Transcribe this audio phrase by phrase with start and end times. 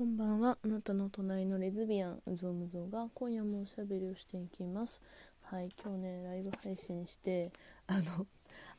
[0.00, 0.56] こんばんは。
[0.64, 4.98] あなたの隣のレズビアンうぞうむぞうが今夜もおしゃべりをしていきます。
[5.42, 7.52] はい今日ねライブ配信して
[7.86, 8.26] あの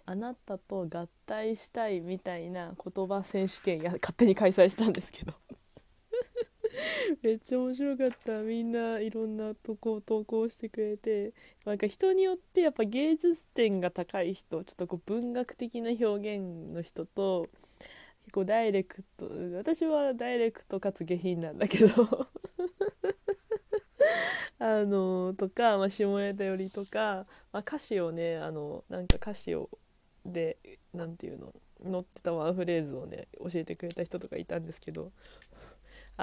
[0.07, 5.33] あなたと合体したいみたいな言葉選手権や勝手に開催したんですけど。
[7.21, 8.41] めっちゃ面白かった。
[8.41, 11.35] みんないろんなとこを投稿してくれて。
[11.65, 17.47] なんか人によってやっぱ芸術点が高い人ちょっとこう文学的な表現の人と
[18.25, 22.27] 結構ダイレクト私はダイレクトかつ下品なんだけど。
[24.59, 29.69] あのとか、まあ、下ネタ寄りとか、まあ、歌詞をねあのなんか歌詞を
[30.23, 30.57] で
[30.93, 31.53] 何て言うの
[31.83, 35.11] 載ってたワンフレーズをね教えてくれた人とかいたんですけど。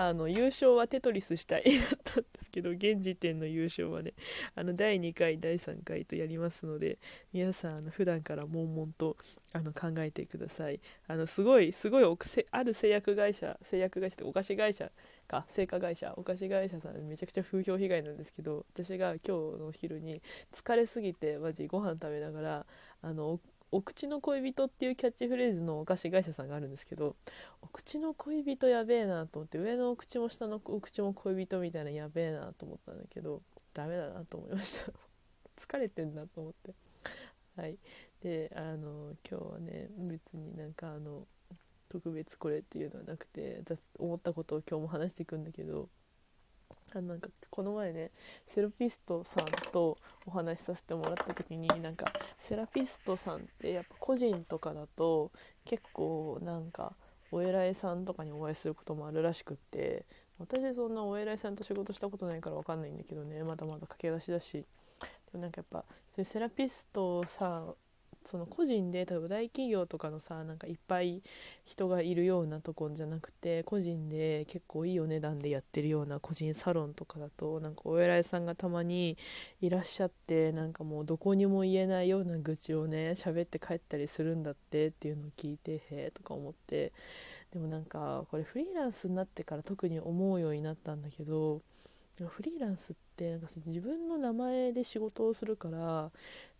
[0.00, 4.12] あの優勝はテトリスしたいだったんですけど現時点の優勝はね
[4.54, 6.98] あの第2回第3回とやりますので
[7.32, 9.16] 皆さんあの普段から悶々と
[9.52, 10.78] あの考えてください。
[11.08, 12.04] あのすごいすごい
[12.52, 14.88] ある製薬会社製薬会社ってお菓子会社
[15.26, 20.22] か製菓会社お菓子会社さんめちゃくちゃ風評被害なんですけど私が今日のお昼に
[20.52, 22.66] 疲れすぎてマジご飯食べながら
[23.02, 27.16] あのお口の恋人っていうキャッチフレーズのお菓子会社さんがあるんですけど
[27.62, 33.42] お口の恋人やべえなと思って上のお口も下のお口も恋人みたいなやべえなと思ったんだけど
[33.74, 34.92] ダメだなと思いました。
[35.58, 36.74] 疲れてんなと思って。
[37.56, 37.78] はい。
[38.22, 41.26] であの今日はね別になんかあの
[41.88, 43.62] 特別これっていうのはなくて
[43.98, 45.88] 思ったことを今日も話していくんだけど
[46.94, 48.10] あなんかこの前ね
[48.48, 52.06] セラピストさんとお話しさせてもらった時になんか
[52.38, 55.30] セラピストさんってやっぱ個人とかだと
[55.64, 56.94] 結構なんか
[57.30, 60.06] お偉いさんとかにお会いすることもあるらしくって
[60.38, 64.66] 私そんなお偉いさんと仕事したことないから分かんないんだけどねまだまだ駆け出しだし。
[65.30, 65.84] でもなんかやっ
[66.16, 67.74] ぱセラピストさん
[68.28, 71.22] その個人で例えば大企業とかのさなんかいっぱい
[71.64, 79.16] 人がいるようなとこじゃなくて個人で結構いいお値段でやってるような個人サロンとかだとなんかお偉いさんがたまに
[79.62, 86.92] いらっしゃってなんかもうどこにも言えないような愚痴をね喋って帰ったりするんだってっていうのを聞いてへえとか思って。
[87.50, 91.62] でもなんかこれフリーランスになってから特に思うようになったんだけど
[92.26, 96.10] フリーランスってなんか自分の名前で仕事をするから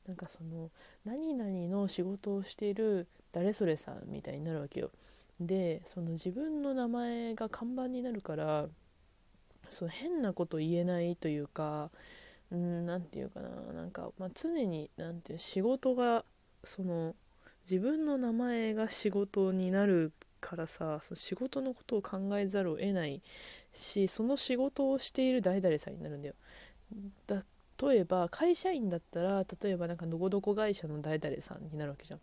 [0.09, 0.71] なんかその
[1.05, 4.91] 何々の仕事をしている誰それさんみたいになるわけよ。
[5.39, 8.67] でその自分の名前が看板になるから
[9.69, 11.91] その変なこと言えないというか
[12.51, 16.25] 何て言うかななんか、まあ、常に何て言う仕事が
[16.65, 17.15] その
[17.71, 23.21] 自分の名前が仕事になるからさその仕事のことを考えざるを得ない
[23.75, 26.35] しその仕事をしている誰々さんになるんだよ。
[27.27, 27.45] だ
[27.81, 32.21] 例えば会社員だったら例えばなんかどこどこ会社の誰々さんになるわけじゃん。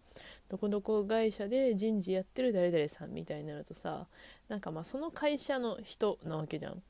[0.50, 4.08] どこどこ会社で人事やってる誰々さんみたいになるとさ
[4.50, 6.82] なんかまあその会社の人なわけじゃん。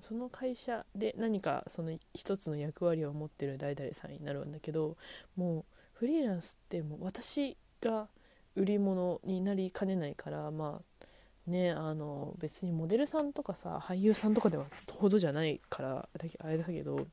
[0.00, 4.96] その会社で何かその一つの役割を持ってる誰々さんになるんだけど
[5.36, 8.08] もうフリーランスってもう私が
[8.54, 16.08] 売り物になりかねないからまあねあの別にモデルさんとかさ俳優さんとかではほどじゃないから
[16.40, 17.06] あれだけど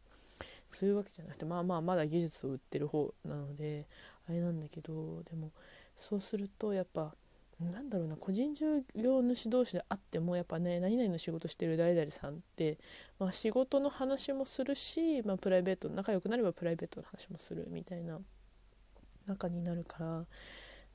[0.76, 3.86] そういうわけじゃなくてまあまあまだ技術を売ってる方なので
[4.30, 5.52] あれなんだけどでも
[5.96, 7.14] そうするとやっぱ
[7.60, 12.78] なんだろうな個人事業主同士であってもやっぱね何々の仕事してる誰々さんって、
[13.20, 18.20] まあ、仕事の話もするし、まあ、プライベート仲良くなればプライベートの話もするみたいな
[19.28, 20.26] 仲になるから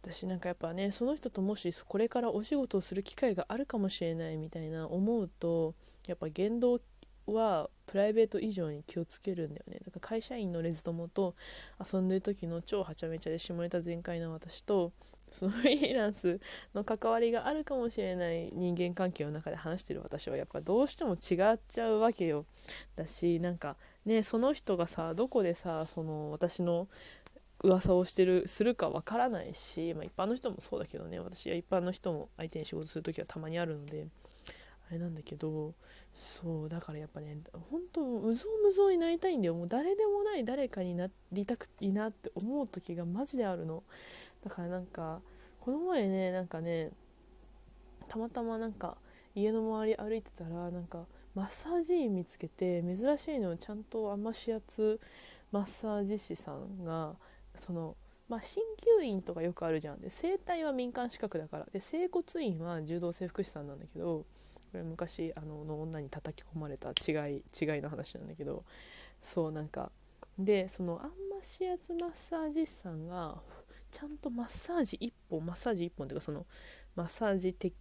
[0.02, 5.74] 私なんかやっぱねその人ともしこれからお仕事をする機会があるかもしれないみたいな思うと
[6.06, 6.80] やっぱ言動
[7.34, 9.80] はプライベート以上に気をつけるんだよね。
[9.84, 11.34] だか会社員のレズ友と
[11.92, 14.92] 遊んでる時の超はちゃめちゃで下ネタ全開な私と
[15.30, 16.40] そのフリーランス
[16.74, 22.44] の関わりがあるかもしれない人間関係の中で話してる私はやっぱどうしても違っちゃうわけよ。
[22.96, 26.88] だしなんかねその人がさどこでさその私の
[27.62, 31.18] 噂をしてるするかわからないし、まあ、一般の人もそうだけどね。
[31.18, 34.06] 私は一般の人も相手に仕事する時はたまにあるので。
[34.88, 35.74] あれなんだけど
[36.14, 37.36] そうだからやっぱね
[37.70, 39.54] 本当うぞうむぞうになりたいんだよ。
[39.54, 43.82] もう誰でもない誰かになりたくいいなって思う時がマジであるの。
[44.42, 45.20] だからなんか
[45.60, 46.90] この前ねなんかね
[48.08, 48.96] たまたまなんか
[49.34, 54.98] 家の周り歩いてたらなんかマッサージ院見つけて珍しいのをちゃんと甘し圧
[55.52, 57.14] マッサージ師さんが
[57.56, 57.96] その
[58.28, 58.60] まあ、鍼
[59.00, 60.00] 灸院とかよくあるじゃん。
[60.00, 61.66] で整体は民間資格だから。
[61.72, 64.26] で整骨院は柔道整復師さんなんだけど
[64.72, 68.64] 昔あのの女に叩き込まれた違い違いの話なんだけど
[69.22, 69.90] そうなんか
[70.38, 71.12] でそのあんま
[71.60, 73.38] 指圧マッサージ師さんが
[73.90, 76.46] ちゃんとマッサージ1本マッサージ1本っていうかその
[76.94, 77.74] マッサージ的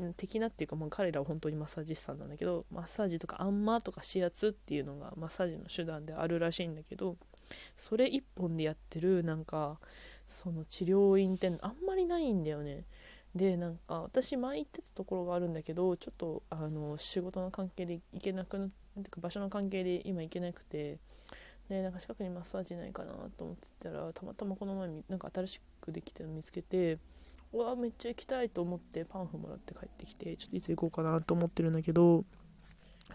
[0.00, 7.16] な的なっていうか、まあ、彼らは本当にマッサージ師さんなんだけどマッサージとかあんまとか指圧っていうのがマッサージの手段であるらしいんだけど
[7.76, 9.78] それ一本でやってるなんか
[10.26, 12.84] その治療院ってあんまりないんだよね。
[13.34, 20.98] でなんか私前行ってたところがあるんだけどちょっとあの仕事の関係で行けなくなって場所の関係で今行けなくて
[21.68, 26.98] でなんか近くにマッサージないかなと思ってたらたまたまこの前なんか新しくできたの見つけて
[27.52, 32.24] うわめっちゃ行きたいと思ってパンフもらって帰ってきてちょっといつ行こうかなと思ってるんだけど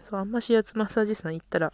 [0.02, 1.72] そうあんま指圧マッサージ師さん行ったら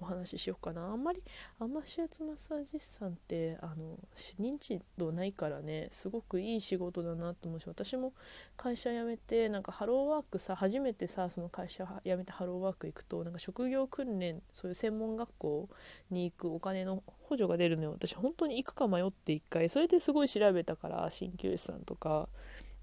[0.00, 0.82] お話ししようかな。
[0.82, 1.22] あんまり
[1.58, 3.96] あんま指圧マッサージ師さんってあの
[4.40, 8.12] 認知度ないからねすごくいい仕事だなと思うし私も
[8.56, 15.68] 会社辞めてなんかハローワークさ初めてさその会社辞めてハローワーク行くとなんか職業訓練そういう専門学校
[16.10, 17.92] に行くお金の補助が出るのよ。
[17.92, 19.68] 私本当に行くか迷って1回。
[19.68, 22.28] それですごい調べたから鍼灸師さんとか。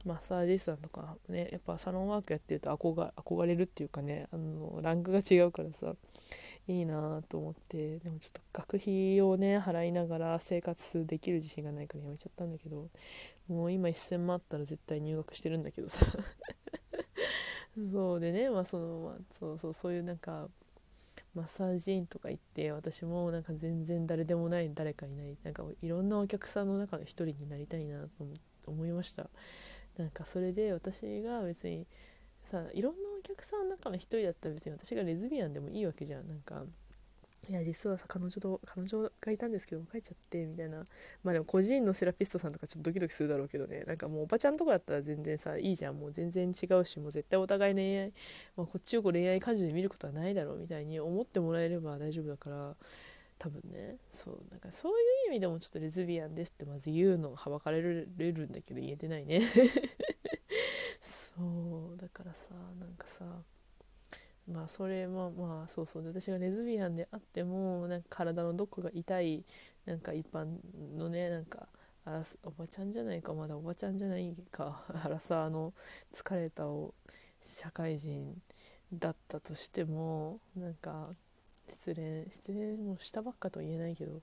[0.06, 5.94] マッサージ師さんとかねやっぱサロンワークやってると憧憧れるっていうかねあのランクが違うからさ
[6.68, 12.90] いいなと思ってでもちょっと学費をね払いながら生活できる自信がないからやめちゃったんだけど
[13.48, 16.06] もう今1000万あったら絶対入学してるんだけどさ。
[17.92, 20.50] そうでねまあその、まあ、そうそうそういうなんか
[21.34, 28.28] マッサージ院とか行って私もなんか全然誰でもない誰かいないなんかいろんなお客さんの中の一人になりたいなと
[28.68, 29.30] 思いました。
[29.98, 31.86] なんかそれで私が別に
[32.50, 36.28] さいろんなお客さんの中の一人だったら別に私がレズビアンでもいいわけじゃん。
[36.28, 36.64] なんか
[37.50, 40.86] いや実はさ彼女と彼女がいたんですけど帰っちゃってみたいな。
[41.24, 43.84] まあでも個人のセラピストさんとかちょっとドキドキするだろうけどね。
[43.88, 46.00] なんかもうおばちゃんとかだったら全然さいいじゃん。
[46.00, 48.14] もう全然違うしもう絶対お互い恋愛、
[48.56, 52.76] まあ、こっちをこう恋愛感情で見ることはないだろうみたいに思ってもらえれば大丈夫だから。
[53.42, 53.98] 多分ね。
[54.12, 54.96] そうなんかそうい
[55.28, 59.42] う意味でもちょっとレズビアンですってまず言うのがはばかれるんだけど言えてないね。
[61.36, 61.98] そう。
[61.98, 63.26] だからさなんかさ
[64.48, 69.44] まあそれもまあそうそう私がレズビアンであってもなんか体のどこが痛い
[69.86, 70.46] なんか一般
[70.96, 71.68] のねなんか
[72.06, 75.74] あおばちゃんじゃないかまだおばちゃんじゃないかあらさあの
[76.14, 76.94] 疲れたを
[77.42, 78.40] 社会人
[78.94, 81.10] だったとしてもなんか
[81.70, 84.22] 失恋失恋もしたばっかとは言えないけど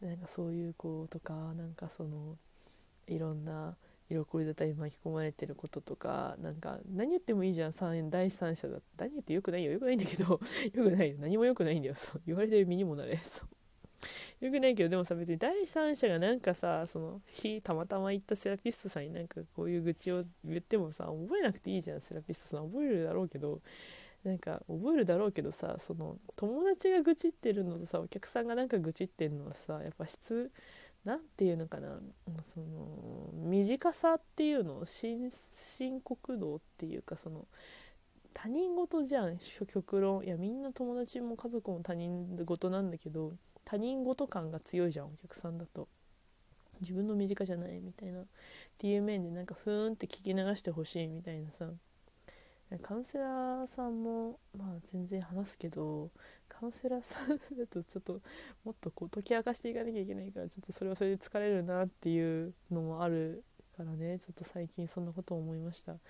[0.00, 2.36] なんかそういう子とかなんかその
[3.06, 3.76] いろんな
[4.08, 8.10] 色恋沙汰に巻き込まれてることとかなんか何言ってもいいじゃん。
[8.10, 8.78] 第三者だ。
[8.98, 9.72] 何言ってよくないよ。
[9.72, 10.24] よくないんだけど
[10.72, 11.10] よくない。
[11.10, 11.94] よ何もよくないんだよ。
[11.94, 12.22] そう。
[12.24, 13.16] 言われてる身にもなれ。
[13.16, 14.44] そう。
[14.44, 22.00] よくないけどでもさ別に第三者がなんかさその日たまたま行ったセラピストさんになんかこういう愚痴を言ってもさ覚えなくていいじゃん。
[22.00, 23.60] セラピストさん覚えるだろうけど
[24.26, 30.50] なんか覚えるだろうけどさその友達が愚痴ってるのとさお客さんがなんか愚痴ってるのはさやっぱ質
[31.04, 32.00] 何て言うのかな
[32.52, 35.30] その短さっていうのを深
[36.02, 37.46] 刻度っていうかその
[38.34, 40.24] 他人事じゃん極論。
[40.24, 43.32] いやみんな友達も家族も他人事なんだけど
[43.64, 45.88] 他人事感が強いじゃんお客さんだと。
[46.80, 48.20] 自分の身近じゃないみたいな。
[48.20, 48.24] っ
[48.76, 51.70] ていう面でなんかふーんって聞き流してほしいみたいなさ。
[52.82, 56.10] カウンセラーさんもまあ全然話すけど
[56.48, 58.20] カウンセラーさんだとちょっと
[58.64, 63.44] もっとこう解き明かしていかなきゃいけないからちょっとそれはそれで疲れるなっていうのもある
[63.76, 65.92] からねちょっと最近そんなことを思いました。
[65.92, 66.02] だか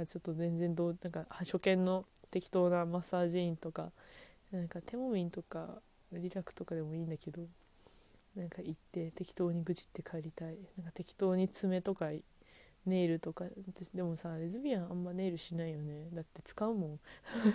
[0.00, 3.90] らちょっと全然どうなんか初見の適当なマッサージ院とか
[4.52, 5.80] なんか手もみんとか
[6.12, 7.42] リラックとかでもいいんだけど
[8.36, 10.56] なんか行って適当に愚痴って帰りたい。
[10.76, 12.10] なんか適当に爪とか
[12.86, 16.08] ネイルとか私でもさレズビアンあんまネイルしないよね。
[16.12, 17.00] だって使うもん。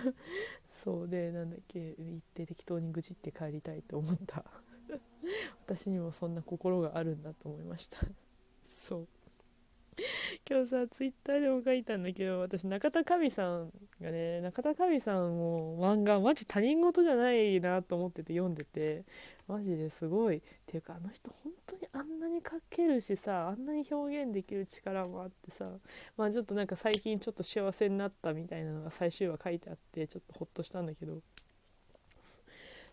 [0.84, 4.44] そうでなんだっけ行って適当に愚痴って帰りたいと思った。
[5.66, 7.98] 私にもそんな心があるんだと思いました。
[8.66, 9.08] そう。
[10.48, 19.04] 今日さツイッターでも書いたんだけど私中田神さんがね中田神さんも漫画マジ他人事じゃないなと思ってて読んでて
[19.46, 20.36] マジですごい。
[20.38, 25.64] っていうかあの人本当にあんなに書けるしさあんなに表現できる力もあってさ
[26.16, 31.20] まあちょっとなんか最近ちょっと幸せになったみたいなのが最終話書いてあってちょっとほっとしたんだけど。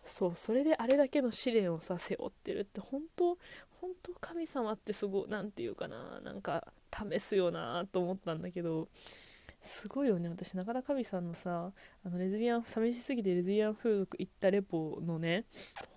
[0.04, 3.36] そうそれであれだけの試練をさ背負ってるって本当
[3.80, 8.88] 本当神様ってすごい何て言うかななんか試すよなと思ったんだけど
[9.62, 11.72] すごいよね私中田神さんのさ
[12.04, 15.44] あのレズビアン寂しすぎてレズビアン風俗行ったレポのね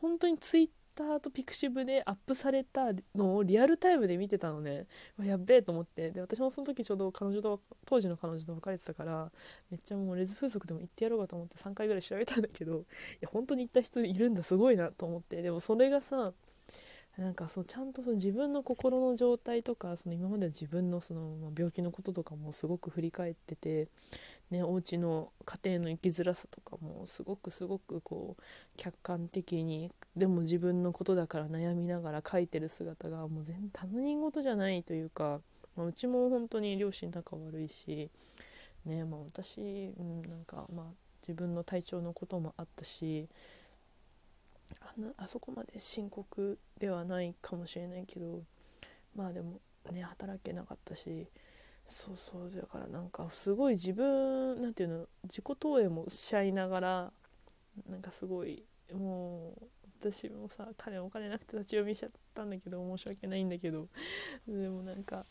[0.02, 4.88] 本当にツイッターとピクシブでアップされたのをリアルタイムで見てたのね。
[5.22, 6.12] やっべえと思って。
[6.12, 9.32] で私もその時ちょうど彼女と当時の彼女と別れてたから
[9.70, 12.84] めっちゃもうレズ風俗でも行ってやろうかと思って3回ぐらい調べたんだけどい
[13.22, 15.42] や本当に行った人いるんだすごいなと思って。
[15.42, 16.34] でもそれがさ
[17.18, 23.88] なんかそうちゃんとその自分の心の状態とかその今までの自分のその、病気のこととかもすごく振り返ってて、
[24.50, 28.44] ね、お家の家庭の生きづらさとかもすごくすごくこう
[28.78, 35.42] 客観的にでも自分のことだから悩みながら書いてる姿がもう全他人事じゃないというか、
[35.76, 38.10] まあ、うちも本当に両親仲悪いし、
[38.86, 39.60] ねまあ、私、
[39.98, 40.86] うん、なんかまあ
[41.22, 43.28] 自分の体調のこともあったし
[44.80, 48.42] あのあそこまで深刻ではないかもしれないけど
[49.16, 49.60] まあでも
[49.92, 51.28] ね働けなかったし
[51.88, 57.12] そうそうだからなんかすごい自分なんていうの自己投影もしちゃいながら
[57.90, 58.64] なんかすごい
[58.94, 59.68] もう
[60.02, 63.88] 私もさ金お金なくて立ち読みしちゃったんだけど申し訳ないんだけど
[64.48, 65.26] でもなんか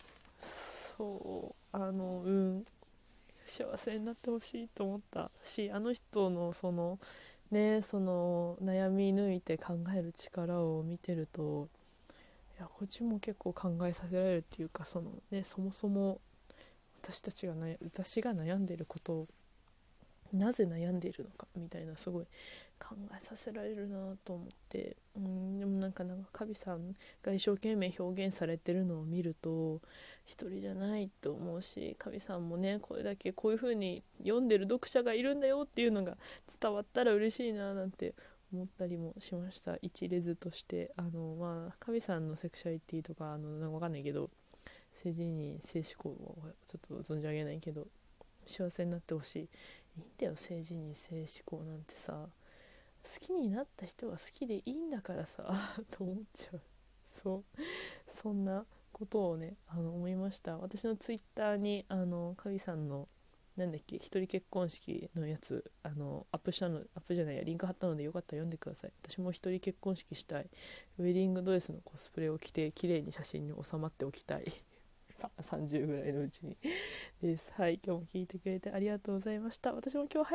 [0.97, 2.65] そうあのうん
[3.47, 6.99] 幸せになってほしいと思ったしあの人のその
[7.51, 11.69] ねその悩み抜いて考える力を見てると
[12.59, 16.21] いやこっちも結構考えさせられるっていうかその、ね、そもそも
[17.03, 19.29] 私たちが私が悩んでることを
[20.33, 22.27] なぜ悩んでいるのかみたいなすごい
[22.81, 24.97] 考えさせられるなと思って。
[25.17, 29.81] うんでもなんかなんかカビさんが一生懸命表現されてるのを見ると
[30.25, 36.17] 一人じゃないと思うしカビさんもねこれだけこういう風に読んでる読者がいるんだよっていうのが
[36.61, 38.15] 伝わったら嬉しいななんて
[38.53, 39.77] 思ったりもしました。
[39.81, 40.93] 一列として。
[40.97, 44.31] あのまあカビさんのセクシャリティとかあのなんか分かんないけど
[44.95, 47.87] 性自認性思考をちょっと存じ上げないけど
[48.47, 49.39] 幸せになってほしい。
[49.41, 49.43] い
[49.99, 52.29] いんだよ性自認性思考なんてさ。
[53.03, 55.55] 好きになった人は好きでいいんだからさ
[55.91, 56.61] と思っちゃう。
[57.05, 57.61] そう。
[58.13, 60.59] そんなことをねあの思いました。
[60.59, 63.09] 私のツイッターにあのカビさんの
[63.57, 68.93] なんだっけ一人結婚式のやつあのアップしたのアップじゃないやリンク貼ったのでよかったら読んでください。
[69.03, 70.51] 私も一人結婚式したい。
[70.99, 74.53] ウェディングドレスのコスプレを着て綺麗に写真に収まっておきたい。
[75.43, 76.57] 30ぐらいのうちに。
[77.21, 77.53] です。
[77.55, 79.75] はい今日も聞いてくれてありがとうございました。
[79.75, 80.29] 私も今日